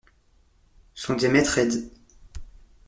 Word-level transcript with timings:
Son 0.95 1.13
diamètre 1.13 1.59
est 1.59 1.67
d'. 1.67 1.91